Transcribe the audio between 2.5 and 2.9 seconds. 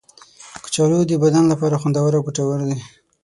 دی.